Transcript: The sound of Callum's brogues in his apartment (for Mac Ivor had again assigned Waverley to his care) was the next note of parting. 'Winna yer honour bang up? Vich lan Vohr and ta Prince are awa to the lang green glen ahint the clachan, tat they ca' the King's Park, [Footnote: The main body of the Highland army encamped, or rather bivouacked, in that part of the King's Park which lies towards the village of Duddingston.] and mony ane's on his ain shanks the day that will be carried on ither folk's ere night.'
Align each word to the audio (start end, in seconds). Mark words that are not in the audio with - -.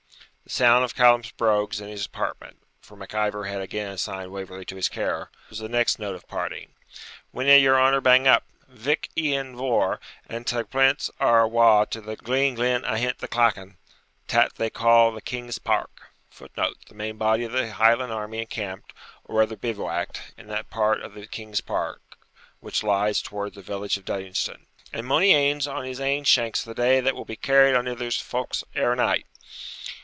The 0.43 0.55
sound 0.55 0.83
of 0.83 0.95
Callum's 0.95 1.31
brogues 1.31 1.79
in 1.79 1.87
his 1.87 2.05
apartment 2.07 2.57
(for 2.81 2.97
Mac 2.97 3.15
Ivor 3.15 3.45
had 3.45 3.61
again 3.61 3.91
assigned 3.93 4.33
Waverley 4.33 4.65
to 4.65 4.75
his 4.75 4.89
care) 4.89 5.29
was 5.49 5.59
the 5.59 5.69
next 5.69 5.97
note 5.97 6.13
of 6.13 6.27
parting. 6.27 6.73
'Winna 7.31 7.55
yer 7.55 7.79
honour 7.79 8.01
bang 8.01 8.27
up? 8.27 8.43
Vich 8.67 9.09
lan 9.15 9.55
Vohr 9.55 10.01
and 10.27 10.45
ta 10.45 10.63
Prince 10.63 11.09
are 11.21 11.43
awa 11.45 11.87
to 11.91 12.01
the 12.01 12.07
lang 12.07 12.25
green 12.27 12.55
glen 12.55 12.83
ahint 12.83 13.19
the 13.19 13.29
clachan, 13.29 13.77
tat 14.27 14.55
they 14.57 14.69
ca' 14.69 15.11
the 15.11 15.21
King's 15.21 15.57
Park, 15.57 16.09
[Footnote: 16.31 16.75
The 16.89 16.95
main 16.95 17.15
body 17.17 17.45
of 17.45 17.53
the 17.53 17.71
Highland 17.71 18.11
army 18.11 18.39
encamped, 18.39 18.91
or 19.23 19.39
rather 19.39 19.55
bivouacked, 19.55 20.33
in 20.37 20.47
that 20.47 20.69
part 20.69 21.01
of 21.01 21.13
the 21.13 21.27
King's 21.27 21.61
Park 21.61 22.01
which 22.59 22.83
lies 22.83 23.21
towards 23.21 23.55
the 23.55 23.61
village 23.61 23.95
of 23.95 24.03
Duddingston.] 24.03 24.65
and 24.91 25.07
mony 25.07 25.31
ane's 25.33 25.65
on 25.65 25.85
his 25.85 26.01
ain 26.01 26.25
shanks 26.25 26.61
the 26.61 26.75
day 26.75 26.99
that 26.99 27.15
will 27.15 27.23
be 27.25 27.37
carried 27.37 27.73
on 27.75 27.87
ither 27.87 28.11
folk's 28.11 28.65
ere 28.75 28.97
night.' 28.97 29.25